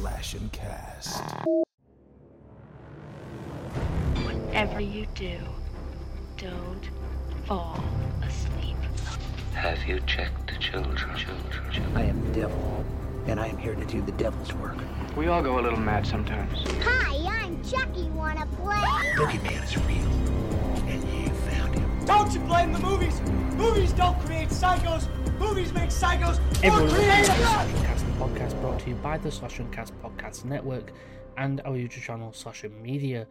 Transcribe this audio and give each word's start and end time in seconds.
Slash 0.00 0.32
and 0.32 0.50
Cast. 0.50 1.22
Whatever 4.24 4.80
you 4.80 5.06
do, 5.14 5.36
don't 6.38 6.88
fall 7.44 7.84
asleep. 8.22 8.78
Have 9.52 9.86
you 9.86 10.00
checked 10.06 10.46
the 10.46 10.56
children? 10.58 10.94
Children, 10.96 11.70
children. 11.70 11.96
I 11.98 12.04
am 12.04 12.24
the 12.24 12.40
devil, 12.40 12.82
and 13.26 13.38
I 13.38 13.48
am 13.48 13.58
here 13.58 13.74
to 13.74 13.84
do 13.84 14.00
the 14.00 14.12
devil's 14.12 14.54
work. 14.54 14.78
We 15.18 15.26
all 15.26 15.42
go 15.42 15.58
a 15.58 15.60
little 15.60 15.78
mad 15.78 16.06
sometimes. 16.06 16.64
Hi, 16.82 17.42
I'm 17.44 17.62
Chucky. 17.62 18.04
Wanna 18.04 18.46
play? 18.46 18.76
Boogeyman 19.16 19.62
is 19.62 19.76
real, 19.84 20.88
and 20.88 21.04
you 21.12 21.28
found 21.50 21.74
him. 21.74 22.06
Don't 22.06 22.32
you 22.32 22.40
blame 22.40 22.72
the 22.72 22.78
movies? 22.78 23.20
Movies 23.58 23.92
don't 23.92 24.18
create 24.20 24.48
psychos. 24.48 25.08
Movies 25.38 25.74
make 25.74 25.90
psychos 25.90 26.40
Everyone, 26.64 26.86
more 26.86 26.96
creative. 26.96 28.09
Podcast 28.20 28.60
brought 28.60 28.78
to 28.80 28.90
you 28.90 28.96
by 28.96 29.16
the 29.16 29.32
Slash 29.32 29.60
'N 29.60 29.70
Cast 29.70 29.94
Podcast 30.02 30.44
Network 30.44 30.92
and 31.38 31.62
our 31.62 31.72
YouTube 31.72 32.02
channel 32.02 32.34
Slasher 32.34 32.68
Media. 32.68 33.26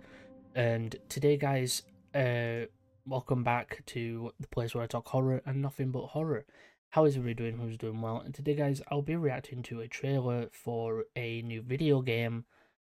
And 0.55 0.95
today, 1.09 1.37
guys, 1.37 1.83
uh, 2.15 2.65
welcome 3.05 3.43
back 3.43 3.83
to 3.85 4.33
the 4.39 4.47
place 4.47 4.73
where 4.73 4.83
I 4.83 4.87
talk 4.87 5.07
horror 5.09 5.43
and 5.45 5.61
nothing 5.61 5.91
but 5.91 6.07
horror. 6.07 6.47
How 6.89 7.05
is 7.05 7.15
everybody 7.15 7.35
doing? 7.35 7.59
Who's 7.59 7.77
doing 7.77 8.01
well? 8.01 8.17
And 8.19 8.33
today, 8.33 8.55
guys, 8.55 8.81
I'll 8.87 9.03
be 9.03 9.15
reacting 9.15 9.61
to 9.63 9.79
a 9.79 9.87
trailer 9.87 10.49
for 10.51 11.05
a 11.15 11.43
new 11.43 11.61
video 11.61 12.01
game 12.01 12.45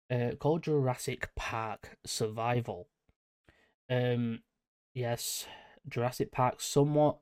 uh, 0.08 0.36
called 0.38 0.62
Jurassic 0.62 1.34
Park 1.34 1.98
Survival. 2.06 2.86
Um, 3.90 4.42
yes, 4.94 5.48
Jurassic 5.88 6.30
Park 6.30 6.60
somewhat 6.60 7.18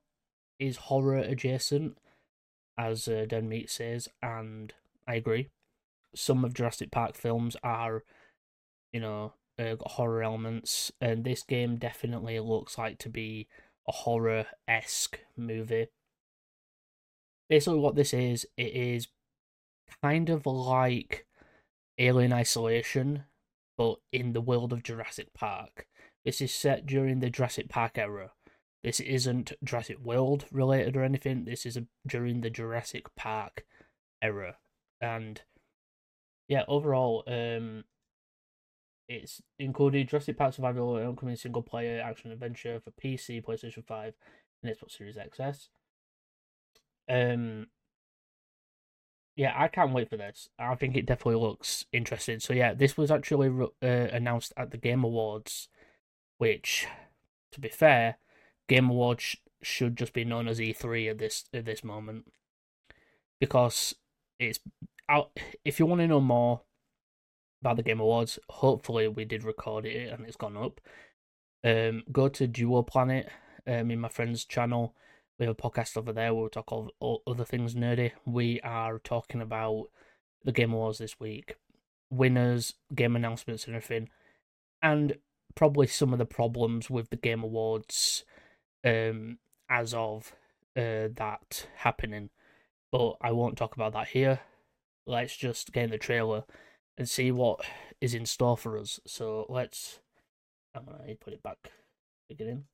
is 0.59 0.77
horror 0.77 1.17
adjacent, 1.17 1.97
as 2.79 3.09
uh, 3.09 3.27
Den 3.29 3.49
Meat 3.49 3.69
says, 3.69 4.09
and 4.23 4.73
I 5.07 5.17
agree. 5.17 5.49
Some 6.15 6.45
of 6.45 6.55
Jurassic 6.55 6.91
Park 6.91 7.15
films 7.15 7.57
are, 7.63 8.05
you 8.93 9.01
know, 9.01 9.35
uh, 9.59 9.75
horror 9.81 10.23
elements, 10.23 10.93
and 11.01 11.25
this 11.25 11.43
game 11.43 11.77
definitely 11.77 12.39
looks 12.39 12.79
like 12.79 12.99
to 12.99 13.09
be 13.09 13.49
a 13.89 13.93
horror 13.93 14.47
esque 14.69 15.19
movie. 15.37 15.89
Basically, 17.51 17.79
what 17.79 17.97
this 17.97 18.15
is, 18.15 18.47
it 18.57 18.75
is 18.75 19.09
kind 20.03 20.29
of 20.29 20.47
like 20.47 21.27
Alien 21.99 22.33
Isolation, 22.33 23.25
but 23.77 23.97
in 24.13 24.33
the 24.33 24.41
world 24.41 24.73
of 24.73 24.83
Jurassic 24.83 25.35
Park. 25.35 25.87
This 26.25 26.41
is 26.41 26.53
set 26.53 26.87
during 26.87 27.21
the 27.21 27.31
Jurassic 27.31 27.69
Park 27.69 27.97
era. 27.97 28.33
This 28.83 29.01
isn't 29.01 29.53
Jurassic 29.65 29.99
World 29.99 30.47
related 30.53 30.97
or 30.97 31.03
anything. 31.03 31.45
This 31.45 31.67
is 31.67 31.77
a, 31.77 31.87
during 32.07 32.41
the 32.41 32.51
Jurassic 32.51 33.15
Park 33.17 33.65
era, 34.23 34.57
and 35.01 35.43
yeah, 36.49 36.65
overall, 36.69 37.25
um, 37.27 37.85
it's 39.09 39.43
included 39.59 40.09
Jurassic 40.09 40.37
Park 40.39 40.55
Survival, 40.55 40.97
an 40.97 41.07
upcoming 41.07 41.37
single 41.37 41.63
player 41.63 42.01
action 42.01 42.31
adventure 42.31 42.81
for 42.81 42.91
PC, 42.93 43.45
PlayStation 43.45 43.85
Five, 43.85 44.15
and 44.63 44.73
Xbox 44.73 44.97
Series 44.97 45.17
XS. 45.17 45.69
Um, 47.11 47.67
yeah, 49.37 49.55
I 49.57 49.69
can't 49.69 49.93
wait 49.93 50.11
for 50.11 50.17
this. 50.17 50.49
I 50.59 50.75
think 50.75 50.97
it 50.97 51.07
definitely 51.07 51.41
looks 51.41 51.87
interesting. 51.93 52.41
So 52.41 52.53
yeah, 52.53 52.75
this 52.75 52.97
was 52.97 53.11
actually 53.11 53.49
uh, 53.83 53.87
announced 53.87 54.53
at 54.57 54.73
the 54.73 54.77
Game 54.77 55.05
Awards, 55.05 55.69
which, 56.39 56.87
to 57.53 57.61
be 57.61 57.69
fair, 57.69 58.17
Game 58.69 58.91
Awards 58.91 59.23
sh- 59.23 59.37
should 59.63 59.97
just 59.97 60.13
be 60.13 60.25
known 60.25 60.47
as 60.49 60.61
E3 60.61 61.11
at 61.11 61.19
this 61.19 61.45
at 61.53 61.65
this 61.65 61.83
moment, 61.83 62.31
because 63.41 63.95
it's 64.39 64.61
out. 65.09 65.39
If 65.65 65.79
you 65.79 65.87
want 65.87 66.01
to 66.01 66.07
know 66.07 66.21
more 66.21 66.63
about 67.61 67.77
the 67.77 67.83
Game 67.83 68.01
Awards, 68.01 68.39
hopefully 68.49 69.09
we 69.09 69.25
did 69.25 69.43
record 69.43 69.85
it 69.85 70.13
and 70.13 70.25
it's 70.25 70.37
gone 70.37 70.57
up. 70.57 70.81
Um, 71.65 72.05
go 72.13 72.29
to 72.29 72.47
Duo 72.47 72.83
Planet, 72.83 73.29
um, 73.69 73.91
in 73.91 74.01
my 74.01 74.09
friend's 74.09 74.45
channel. 74.45 74.95
We 75.39 75.47
have 75.47 75.57
a 75.59 75.63
podcast 75.71 75.97
over 75.97 76.13
there 76.13 76.35
where 76.35 76.45
we 76.45 76.49
talk 76.51 76.73
all 76.73 77.23
other 77.27 77.45
things 77.45 77.75
nerdy. 77.75 78.13
We 78.25 78.61
are 78.63 78.99
talking 78.99 79.41
about 79.41 79.87
the 80.45 80.53
Game 80.53 80.73
Awards 80.73 80.99
this 80.99 81.21
week, 81.21 81.57
winners, 82.11 82.75
game 82.95 83.15
announcements, 83.15 83.67
and 83.67 83.77
everything, 83.77 84.09
and 84.83 85.19
probably 85.55 85.87
some 85.87 86.13
of 86.13 86.19
the 86.19 86.27
problems 86.27 86.91
with 86.91 87.11
the 87.11 87.17
Game 87.17 87.45
Awards 87.45 88.25
um, 88.85 89.39
as 89.69 89.95
of 89.95 90.33
uh, 90.77 91.09
that 91.15 91.67
happening. 91.77 92.31
But 92.91 93.17
I 93.21 93.33
won't 93.33 93.59
talk 93.59 93.75
about 93.75 93.93
that 93.93 94.09
here. 94.09 94.41
Let's 95.07 95.37
just 95.37 95.73
get 95.73 95.85
in 95.85 95.91
the 95.91 95.99
trailer 95.99 96.45
and 96.97 97.09
see 97.09 97.31
what 97.31 97.61
is 98.01 98.15
in 98.15 98.27
store 98.27 98.57
for 98.57 98.79
us. 98.79 99.01
So 99.07 99.47
let's. 99.49 100.01
I'm 100.75 100.85
gonna 100.85 101.15
put 101.21 101.33
it 101.33 101.43
back 101.43 101.71
beginning. 102.29 102.65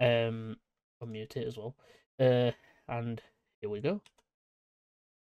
Um, 0.00 0.56
unmute 1.02 1.36
it 1.36 1.46
as 1.46 1.56
well. 1.56 1.76
Uh, 2.18 2.52
and 2.88 3.22
here 3.60 3.70
we 3.70 3.80
go. 3.80 4.00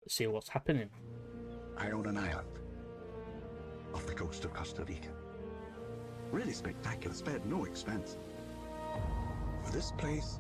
Let's 0.02 0.16
see 0.16 0.28
what's 0.28 0.50
happening. 0.50 0.90
I 1.78 1.92
own 1.92 2.08
an 2.08 2.18
island 2.18 2.60
off 3.94 4.06
the 4.06 4.14
coast 4.14 4.46
of 4.46 4.54
Costa 4.54 4.84
Rica. 4.84 5.10
Really 6.32 6.54
spectacular, 6.54 7.16
spared 7.16 7.46
no 7.46 7.66
expense. 7.66 8.18
This 9.74 9.92
place, 9.98 10.38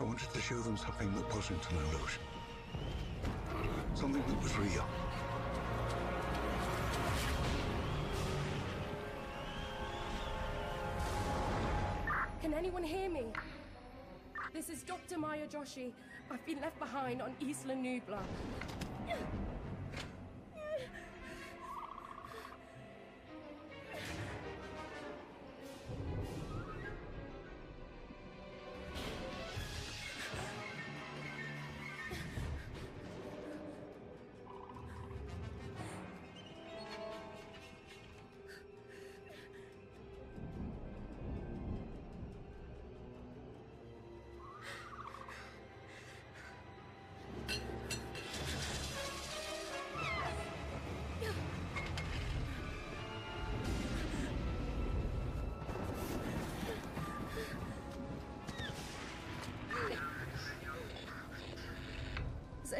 I 0.00 0.04
wanted 0.04 0.32
to 0.32 0.40
show 0.40 0.58
them 0.60 0.78
something 0.78 1.14
that 1.14 1.34
wasn't 1.34 1.70
an 1.70 1.76
illusion. 1.76 2.22
Something 3.94 4.22
that 4.26 4.42
was 4.42 4.56
real. 4.56 4.86
Can 12.40 12.54
anyone 12.54 12.82
hear 12.82 13.10
me? 13.10 13.26
This 14.54 14.70
is 14.70 14.82
Dr. 14.82 15.18
Maya 15.18 15.46
Joshi. 15.46 15.92
I've 16.30 16.44
been 16.46 16.62
left 16.62 16.78
behind 16.78 17.20
on 17.20 17.34
Isla 17.42 17.76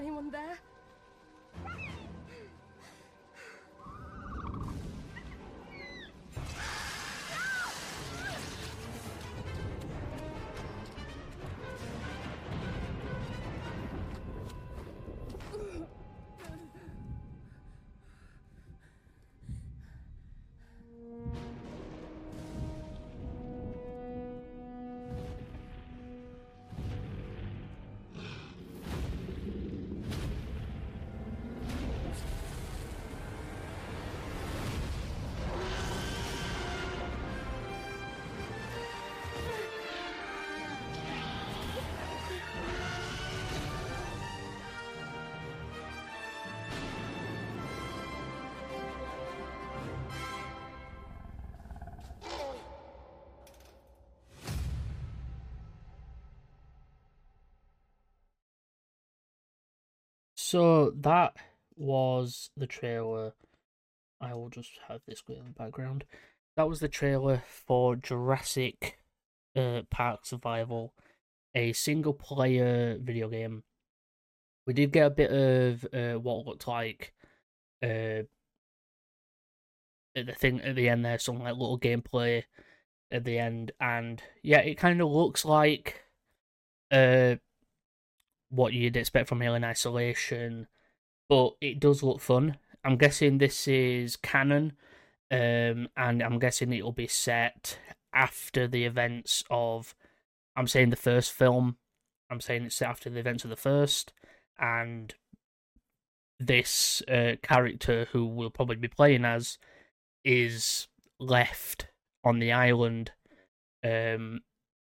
Anyone 0.09 0.31
there? 0.31 0.68
So 60.49 60.95
that 61.03 61.37
was 61.77 62.49
the 62.57 62.67
trailer. 62.67 63.35
I 64.19 64.33
will 64.33 64.49
just 64.49 64.71
have 64.89 65.03
this 65.07 65.21
going 65.21 65.41
in 65.41 65.45
the 65.45 65.51
background. 65.51 66.05
That 66.57 66.71
was 66.71 66.81
the 66.81 66.89
trailer 66.89 67.43
for 67.47 67.97
Jurassic 67.97 68.99
uh, 69.55 69.83
Park 69.91 70.25
Survival, 70.25 70.95
a 71.55 71.75
single 71.75 72.15
player 72.15 72.97
video 72.99 73.29
game. 73.29 73.63
We 74.67 74.73
did 74.73 74.91
get 74.91 75.09
a 75.09 75.11
bit 75.11 75.31
of 75.31 75.85
uh, 75.93 76.19
what 76.19 76.47
looked 76.47 76.67
like 76.67 77.13
uh, 77.83 78.25
the 80.15 80.35
thing 80.35 80.63
at 80.63 80.77
the 80.77 80.89
end 80.89 81.05
there, 81.05 81.19
some 81.19 81.41
like 81.41 81.57
little 81.57 81.79
gameplay 81.79 82.45
at 83.11 83.25
the 83.25 83.39
end, 83.39 83.73
and 83.81 84.23
yeah, 84.43 84.61
it 84.61 84.79
kind 84.79 85.03
of 85.03 85.11
looks 85.11 85.45
like 85.45 86.05
uh 86.91 87.35
what 88.51 88.73
you'd 88.73 88.97
expect 88.97 89.29
from 89.29 89.43
Alien 89.43 89.65
Isolation, 89.65 90.67
but 91.29 91.55
it 91.61 91.81
does 91.81 92.03
look 92.03 92.21
fun. 92.21 92.57
I'm 92.85 92.97
guessing 92.97 93.39
this 93.39 93.69
is 93.69 94.17
canon, 94.17 94.73
um, 95.31 95.89
and 95.97 96.23
I'm 96.23 96.39
guessing 96.39 96.73
it'll 96.73 96.93
be 96.93 97.09
set 97.09 97.79
after 98.15 98.67
the 98.67 98.85
events 98.85 99.45
of. 99.51 99.95
I'm 100.57 100.67
saying 100.67 100.91
the 100.91 100.97
first 100.97 101.33
film. 101.33 101.77
I'm 102.31 102.41
saying 102.41 102.65
it's 102.65 102.77
set 102.77 102.89
after 102.89 103.11
the 103.11 103.21
events 103.21 103.45
of 103.45 103.51
the 103.51 103.57
first, 103.57 104.13
and 104.59 105.15
this 106.41 107.03
uh, 107.09 107.33
character 107.43 108.09
who 108.13 108.27
we'll 108.27 108.51
probably 108.51 108.77
be 108.77 108.89
playing 108.89 109.25
as 109.25 109.59
is 110.25 110.89
left 111.19 111.89
on 112.25 112.39
the 112.39 112.53
island. 112.53 113.13
Um, 113.85 114.41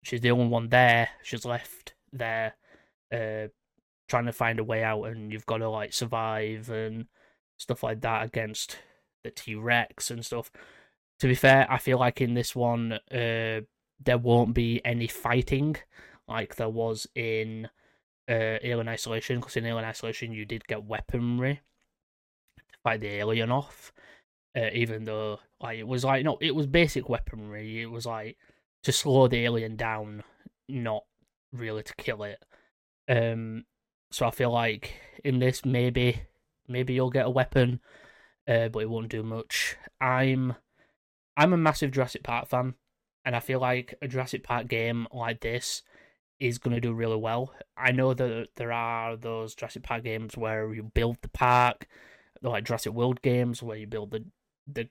she's 0.03 0.21
the 0.21 0.31
only 0.31 0.49
one 0.49 0.69
there. 0.69 1.11
She's 1.23 1.45
left 1.45 1.95
there, 2.13 2.55
uh, 3.13 3.49
trying 4.09 4.27
to 4.27 4.33
find 4.33 4.59
a 4.59 4.65
way 4.65 4.83
out, 4.83 5.05
and 5.05 5.33
you've 5.33 5.47
got 5.47 5.59
to 5.59 5.69
like 5.69 5.93
survive 5.93 6.71
and 6.71 7.07
stuff 7.57 7.83
like 7.83 8.01
that 8.03 8.25
against 8.25 8.79
the 9.25 9.31
T 9.31 9.55
Rex 9.55 10.11
and 10.11 10.25
stuff. 10.25 10.51
To 11.21 11.27
be 11.27 11.35
fair, 11.35 11.67
I 11.71 11.79
feel 11.79 11.99
like 11.99 12.21
in 12.21 12.35
this 12.35 12.55
one, 12.55 12.93
uh, 12.93 13.61
there 14.01 14.19
won't 14.19 14.55
be 14.55 14.81
any 14.85 15.09
fighting 15.09 15.77
like 16.29 16.57
there 16.57 16.69
was 16.69 17.07
in 17.15 17.69
uh, 18.29 18.59
Alien 18.63 18.89
Isolation, 18.89 19.41
because 19.41 19.57
in 19.57 19.67
Alien 19.67 19.85
Isolation 19.85 20.33
you 20.33 20.45
did 20.45 20.67
get 20.67 20.85
weaponry 20.85 21.61
to 22.57 22.79
fight 22.85 23.01
the 23.01 23.09
alien 23.09 23.51
off. 23.51 23.93
Uh, 24.57 24.71
even 24.73 25.05
though 25.05 25.39
like 25.61 25.79
it 25.79 25.87
was 25.87 26.05
like 26.05 26.25
no, 26.25 26.39
it 26.41 26.55
was 26.55 26.67
basic 26.67 27.09
weaponry. 27.09 27.81
It 27.83 27.91
was 27.91 28.07
like 28.07 28.37
to 28.85 28.93
slow 28.93 29.29
the 29.29 29.45
alien 29.45 29.77
down, 29.77 30.23
not 30.69 31.05
really 31.53 31.83
to 31.83 31.95
kill 31.97 32.23
it. 32.23 32.43
Um, 33.09 33.65
so 34.11 34.27
I 34.27 34.31
feel 34.31 34.51
like 34.51 34.95
in 35.25 35.39
this 35.39 35.65
maybe 35.65 36.23
maybe 36.67 36.95
you'll 36.95 37.11
get 37.11 37.27
a 37.27 37.31
weapon, 37.31 37.81
uh, 38.47 38.69
but 38.69 38.81
it 38.81 38.91
won't 38.91 39.09
do 39.09 39.23
much. 39.23 39.77
I'm 40.01 40.55
I'm 41.37 41.53
a 41.53 41.57
massive 41.57 41.93
Jurassic 41.93 42.23
Park 42.23 42.49
fan, 42.49 42.75
and 43.25 43.35
I 43.37 43.41
feel 43.41 43.61
like 43.61 43.95
a 44.03 44.09
Jurassic 44.09 44.43
Park 44.43 44.69
game 44.69 45.07
like 45.13 45.41
this 45.41 45.83
is 46.41 46.59
going 46.59 46.75
to 46.75 46.81
do 46.81 46.93
really 46.93 47.17
well. 47.17 47.53
I 47.77 47.93
know 47.93 48.15
that 48.15 48.49
there 48.57 48.73
are 48.73 49.17
those 49.17 49.55
Jurassic 49.55 49.83
Park 49.83 50.05
games 50.05 50.37
where 50.37 50.73
you 50.73 50.85
build 50.85 51.19
the 51.23 51.29
park, 51.29 51.89
like 52.43 52.65
Jurassic 52.65 52.93
World 52.93 53.23
games 53.23 53.63
where 53.63 53.77
you 53.77 53.87
build 53.87 54.11
the 54.11 54.25
the 54.67 54.89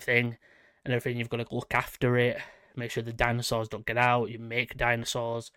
thing 0.00 0.36
and 0.84 0.94
everything. 0.94 1.18
You've 1.18 1.28
got 1.28 1.38
to 1.38 1.54
look 1.54 1.74
after 1.74 2.16
it, 2.16 2.38
make 2.76 2.90
sure 2.90 3.02
the 3.02 3.12
dinosaurs 3.12 3.68
don't 3.68 3.86
get 3.86 3.98
out. 3.98 4.30
You 4.30 4.38
make 4.38 4.76
dinosaurs, 4.76 5.50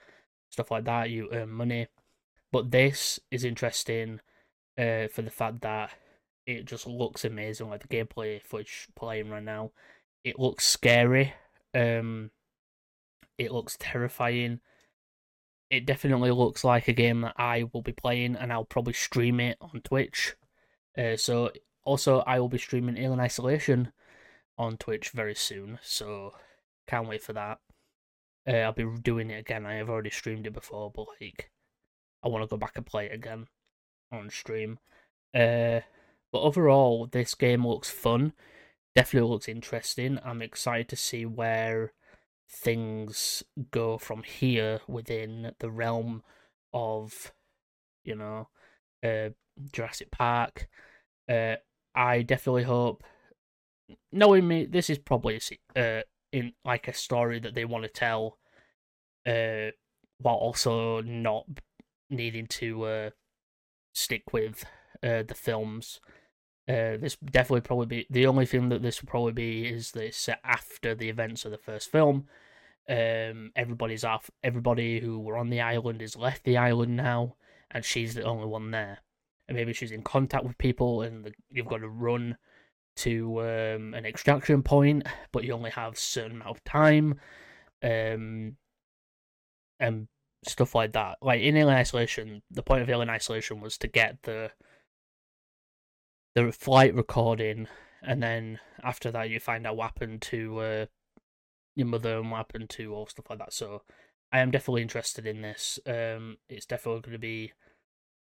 stuff 0.49 0.71
like 0.71 0.85
that. 0.85 1.09
You 1.09 1.29
earn 1.31 1.49
money, 1.49 1.87
but 2.51 2.71
this 2.71 3.19
is 3.31 3.43
interesting 3.43 4.19
uh, 4.77 5.07
for 5.07 5.21
the 5.21 5.31
fact 5.31 5.61
that 5.61 5.91
it 6.45 6.65
just 6.65 6.87
looks 6.87 7.25
amazing. 7.25 7.69
Like 7.69 7.87
the 7.87 7.95
gameplay 7.95 8.41
footage 8.41 8.87
playing 8.95 9.29
right 9.29 9.43
now, 9.43 9.71
it 10.23 10.39
looks 10.39 10.65
scary. 10.65 11.33
Um, 11.75 12.31
it 13.37 13.51
looks 13.51 13.77
terrifying 13.79 14.59
it 15.69 15.85
definitely 15.85 16.31
looks 16.31 16.63
like 16.63 16.87
a 16.87 16.93
game 16.93 17.21
that 17.21 17.35
I 17.37 17.65
will 17.71 17.81
be 17.81 17.91
playing, 17.91 18.35
and 18.35 18.51
I'll 18.51 18.65
probably 18.65 18.93
stream 18.93 19.39
it 19.39 19.57
on 19.61 19.81
Twitch. 19.81 20.35
Uh, 20.97 21.15
so 21.15 21.51
also, 21.83 22.19
I 22.21 22.39
will 22.39 22.49
be 22.49 22.57
streaming 22.57 22.97
Alien 22.97 23.19
Isolation 23.19 23.91
on 24.57 24.77
Twitch 24.77 25.09
very 25.09 25.35
soon. 25.35 25.79
So 25.83 26.33
can't 26.87 27.07
wait 27.07 27.21
for 27.21 27.33
that. 27.33 27.59
Uh, 28.47 28.57
I'll 28.57 28.73
be 28.73 28.85
doing 29.01 29.29
it 29.29 29.39
again. 29.39 29.65
I 29.65 29.75
have 29.75 29.89
already 29.89 30.09
streamed 30.09 30.47
it 30.47 30.53
before, 30.53 30.91
but 30.91 31.05
like, 31.21 31.51
I 32.23 32.27
want 32.27 32.43
to 32.43 32.47
go 32.47 32.57
back 32.57 32.73
and 32.75 32.85
play 32.85 33.05
it 33.05 33.13
again 33.13 33.47
on 34.11 34.29
stream. 34.29 34.79
Uh, 35.33 35.81
but 36.31 36.41
overall, 36.41 37.07
this 37.11 37.35
game 37.35 37.65
looks 37.65 37.89
fun. 37.89 38.33
Definitely 38.95 39.29
looks 39.29 39.47
interesting. 39.47 40.19
I'm 40.23 40.41
excited 40.41 40.89
to 40.89 40.95
see 40.95 41.25
where 41.25 41.93
things 42.49 43.43
go 43.71 43.97
from 43.97 44.23
here 44.23 44.81
within 44.87 45.51
the 45.59 45.69
realm 45.69 46.23
of, 46.73 47.31
you 48.03 48.15
know, 48.15 48.49
uh, 49.03 49.29
Jurassic 49.71 50.11
Park. 50.11 50.67
Uh, 51.29 51.55
I 51.95 52.23
definitely 52.23 52.63
hope, 52.63 53.03
knowing 54.11 54.47
me, 54.47 54.65
this 54.65 54.89
is 54.89 54.97
probably 54.97 55.39
uh, 55.75 56.01
in 56.31 56.53
like 56.65 56.87
a 56.87 56.93
story 56.93 57.39
that 57.39 57.55
they 57.55 57.65
want 57.65 57.83
to 57.83 57.89
tell, 57.89 58.37
uh, 59.27 59.71
while 60.19 60.35
also 60.35 61.01
not 61.01 61.45
needing 62.09 62.47
to 62.47 62.83
uh, 62.83 63.09
stick 63.93 64.33
with 64.33 64.65
uh, 65.03 65.23
the 65.27 65.35
films. 65.35 65.99
Uh, 66.67 66.97
this 66.97 67.17
definitely 67.17 67.61
probably 67.61 67.85
be 67.85 68.07
the 68.09 68.27
only 68.27 68.45
film 68.45 68.69
that 68.69 68.83
this 68.83 69.01
will 69.01 69.09
probably 69.09 69.31
be 69.31 69.65
is 69.65 69.93
set 70.11 70.39
after 70.43 70.93
the 70.93 71.09
events 71.09 71.45
of 71.45 71.51
the 71.51 71.57
first 71.57 71.91
film. 71.91 72.27
Um, 72.87 73.51
everybody's 73.55 74.03
off. 74.03 74.29
Everybody 74.43 74.99
who 74.99 75.19
were 75.19 75.37
on 75.37 75.49
the 75.49 75.61
island 75.61 76.01
has 76.01 76.15
left 76.15 76.43
the 76.43 76.57
island 76.57 76.95
now, 76.95 77.35
and 77.71 77.83
she's 77.83 78.13
the 78.13 78.23
only 78.23 78.47
one 78.47 78.71
there. 78.71 78.99
And 79.47 79.57
maybe 79.57 79.73
she's 79.73 79.91
in 79.91 80.03
contact 80.03 80.43
with 80.43 80.57
people, 80.59 81.01
and 81.01 81.25
the, 81.25 81.33
you've 81.51 81.67
got 81.67 81.79
to 81.79 81.89
run 81.89 82.37
to 82.97 83.41
um, 83.41 83.93
an 83.93 84.05
extraction 84.05 84.61
point, 84.61 85.07
but 85.31 85.43
you 85.43 85.53
only 85.53 85.71
have 85.71 85.97
certain 85.97 86.33
amount 86.33 86.49
of 86.49 86.63
time, 86.65 87.19
um, 87.81 88.57
and 89.79 90.07
stuff 90.45 90.75
like 90.75 90.93
that. 90.93 91.17
Like 91.21 91.41
in 91.41 91.57
Alien 91.57 91.77
Isolation, 91.77 92.41
the 92.51 92.63
point 92.63 92.81
of 92.81 92.89
Alien 92.89 93.09
Isolation 93.09 93.61
was 93.61 93.77
to 93.79 93.87
get 93.87 94.23
the 94.23 94.51
the 96.35 96.51
flight 96.51 96.93
recording, 96.93 97.67
and 98.01 98.21
then 98.21 98.59
after 98.83 99.11
that, 99.11 99.29
you 99.29 99.39
find 99.39 99.65
out 99.65 99.75
what 99.75 99.85
happened 99.85 100.21
to 100.23 100.59
uh, 100.59 100.85
your 101.75 101.87
mother 101.87 102.17
and 102.17 102.31
what 102.31 102.37
happened 102.37 102.69
to 102.69 102.93
all 102.93 103.07
stuff 103.07 103.29
like 103.29 103.39
that. 103.39 103.53
So 103.53 103.81
I 104.31 104.39
am 104.39 104.51
definitely 104.51 104.83
interested 104.83 105.25
in 105.25 105.41
this. 105.41 105.79
Um, 105.85 106.37
it's 106.47 106.65
definitely 106.65 107.01
going 107.01 107.13
to 107.13 107.19
be 107.19 107.53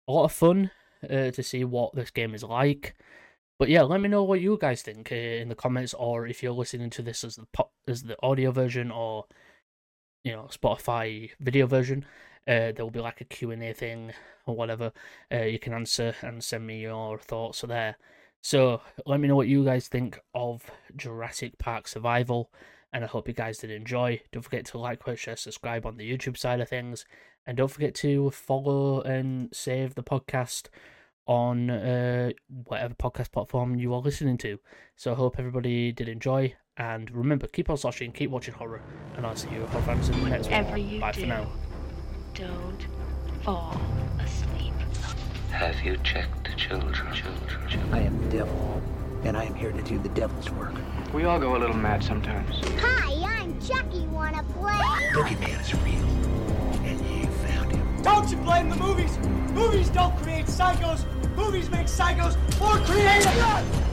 a 0.09 0.13
lot 0.13 0.25
of 0.25 0.33
fun 0.33 0.71
uh, 1.05 1.31
to 1.31 1.43
see 1.43 1.65
what 1.65 1.95
this 1.95 2.11
game 2.11 2.35
is 2.35 2.43
like. 2.43 2.97
But 3.59 3.69
yeah, 3.69 3.83
let 3.83 4.01
me 4.01 4.09
know 4.09 4.25
what 4.25 4.41
you 4.41 4.59
guys 4.61 4.83
think 4.83 5.13
uh, 5.13 5.15
in 5.15 5.49
the 5.49 5.55
comments, 5.55 5.95
or 5.95 6.27
if 6.27 6.43
you're 6.43 6.53
listening 6.53 6.91
to 6.91 7.03
this 7.03 7.23
as 7.23 7.37
the 7.37 7.47
pop, 7.53 7.73
as 7.87 8.03
the 8.03 8.17
audio 8.23 8.51
version, 8.51 8.91
or 8.91 9.27
you 10.25 10.33
know 10.33 10.49
Spotify 10.51 11.31
video 11.41 11.67
version. 11.67 12.05
Uh, 12.47 12.73
there 12.73 12.85
will 12.85 12.91
be 12.91 13.01
like 13.01 13.21
a 13.21 13.25
Q&A 13.25 13.73
thing 13.73 14.13
or 14.47 14.57
whatever. 14.57 14.93
Uh, 15.33 15.43
you 15.43 15.61
can 15.61 15.73
answer 15.73 16.15
and 16.23 16.43
send 16.43 16.67
me 16.67 16.81
your 16.81 17.19
thoughts 17.19 17.61
there. 17.61 17.97
So 18.41 18.81
let 19.07 19.21
me 19.21 19.29
know 19.29 19.37
what 19.37 19.47
you 19.47 19.65
guys 19.65 19.87
think 19.87 20.19
of 20.35 20.69
Jurassic 20.97 21.57
Park 21.59 21.87
Survival 21.87 22.51
and 22.93 23.05
I 23.05 23.07
hope 23.07 23.29
you 23.29 23.35
guys 23.35 23.59
did 23.59 23.71
enjoy. 23.71 24.21
Don't 24.33 24.43
forget 24.43 24.67
to 24.67 24.79
like, 24.79 25.03
share, 25.17 25.37
subscribe 25.37 25.87
on 25.87 25.97
the 25.97 26.11
YouTube 26.11 26.37
side 26.37 26.61
of 26.61 26.69
things, 26.69 27.07
and 27.47 27.57
don't 27.57 27.71
forget 27.71 27.95
to 27.97 28.31
follow 28.31 29.01
and 29.01 29.49
save 29.53 29.95
the 29.95 30.03
podcast 30.03 30.69
on 31.27 31.71
uh, 31.71 32.31
whatever 32.67 32.95
podcast 32.95 33.33
platform 33.33 33.77
you 33.77 33.95
are 33.95 34.01
listening 34.01 34.37
to. 34.39 34.59
So 34.97 35.13
I 35.13 35.15
hope 35.15 35.37
everybody 35.39 35.93
did 35.93 36.09
enjoy, 36.09 36.55
and 36.77 37.11
remember, 37.11 37.47
keep 37.47 37.69
on 37.69 37.77
slashing, 37.77 38.13
keep 38.13 38.31
watching 38.31 38.55
horror, 38.55 38.81
and 39.17 39.27
I'll 39.27 39.37
see 39.37 39.51
you 39.51 39.67
horror 39.67 39.83
fans 39.83 40.09
in 40.09 40.23
the 40.23 40.31
next 40.31 40.47
Whatever 40.47 40.71
one. 40.71 40.89
you 40.89 41.01
Bye 41.01 41.13
do, 41.13 41.21
for 41.21 41.27
now. 41.27 41.47
Don't 42.35 42.87
fall 43.43 43.81
asleep. 44.19 44.73
Have 45.51 45.81
you 45.83 45.97
checked 45.99 46.45
the 46.45 46.55
children? 46.57 46.95
Children, 47.13 47.69
children. 47.69 47.93
I 47.95 48.01
am 48.01 48.23
the 48.23 48.39
devil, 48.39 48.83
and 49.25 49.37
I 49.37 49.45
am 49.45 49.55
here 49.55 49.71
to 49.73 49.83
do 49.83 49.99
the 49.99 50.09
devil's 50.11 50.51
work. 50.51 50.73
We 51.13 51.25
all 51.25 51.39
go 51.39 51.57
a 51.57 51.59
little 51.59 51.77
mad 51.77 52.03
sometimes. 52.03 52.57
Hi, 52.81 53.41
I'm 53.41 53.61
Chucky. 53.61 54.07
Wanna 54.07 54.43
play? 54.45 54.73
Boogeyman 55.13 55.61
is 55.61 55.75
real, 55.83 56.87
and 56.87 57.01
you 57.01 57.27
found 57.47 57.71
him. 57.71 58.03
Don't 58.03 58.31
you 58.31 58.39
blame 58.39 58.71
the 58.71 58.77
movies? 58.77 59.19
Movies 59.53 59.91
don't 59.91 60.17
create 60.23 60.47
psychos. 60.47 61.05
Movies 61.37 61.69
make 61.71 61.87
psychos 61.87 62.35
more 62.59 62.79
creative. 62.87 63.92